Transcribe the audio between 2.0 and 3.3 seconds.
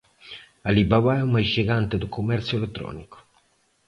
comércio eletrônico.